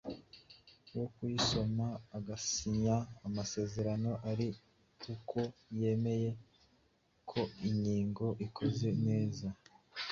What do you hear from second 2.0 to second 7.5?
bagasinya amasezerano ari uko yemeye ko